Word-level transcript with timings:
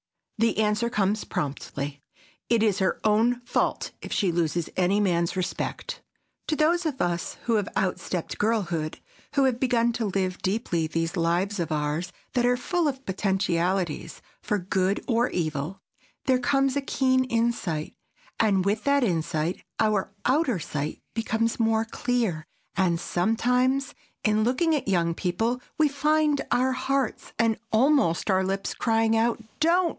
The 0.39 0.57
answer 0.57 0.89
comes 0.89 1.23
promptly: 1.23 2.01
It 2.49 2.63
is 2.63 2.79
her 2.79 2.99
own 3.03 3.41
fault 3.41 3.91
if 4.01 4.11
she 4.11 4.31
loses 4.31 4.71
any 4.75 4.99
man's 4.99 5.35
respect. 5.35 6.01
To 6.47 6.55
those 6.55 6.83
of 6.87 6.99
us 6.99 7.37
who 7.43 7.57
have 7.57 7.69
outstepped 7.77 8.39
girlhood, 8.39 8.97
who 9.35 9.43
have 9.43 9.59
begun 9.59 9.93
to 9.93 10.07
live 10.07 10.41
deeply 10.41 10.87
these 10.87 11.15
lives 11.15 11.59
of 11.59 11.71
ours 11.71 12.11
that 12.33 12.47
are 12.47 12.57
full 12.57 12.87
of 12.87 13.05
potentialities 13.05 14.23
for 14.41 14.57
good 14.57 15.03
or 15.07 15.29
evil, 15.29 15.79
there 16.25 16.39
comes 16.39 16.75
a 16.75 16.81
keen 16.81 17.23
insight, 17.25 17.93
and, 18.39 18.65
with 18.65 18.83
that 18.85 19.03
insight, 19.03 19.63
our 19.79 20.11
outer 20.25 20.57
sight 20.57 21.03
becomes 21.13 21.59
more 21.59 21.85
clear; 21.85 22.47
and, 22.75 22.99
sometimes, 22.99 23.93
in 24.23 24.43
looking 24.43 24.73
at 24.73 24.87
young 24.87 25.13
people, 25.13 25.61
we 25.77 25.87
find 25.87 26.41
our 26.49 26.71
hearts, 26.71 27.31
and 27.37 27.59
almost 27.71 28.31
our 28.31 28.43
lips, 28.43 28.73
crying 28.73 29.15
out, 29.15 29.39
"DON'T!" 29.59 29.89